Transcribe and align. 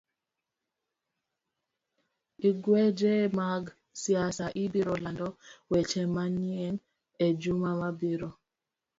lwenje 2.61 3.13
mag 3.39 3.63
siasa 4.01 4.45
biro 4.73 4.93
lando 5.03 5.27
weche 5.71 6.01
manyien 6.13 6.75
e 7.25 7.27
juma 7.41 7.69
mabiro. 7.81 8.29